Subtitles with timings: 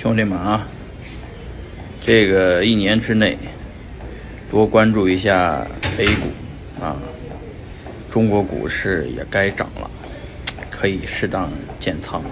[0.00, 0.64] 兄弟们啊，
[2.00, 3.36] 这个一年之内
[4.48, 5.66] 多关注一下
[5.98, 6.96] a 股，啊，
[8.08, 9.90] 中国股市也该涨了，
[10.70, 11.50] 可以适当
[11.80, 12.22] 建仓。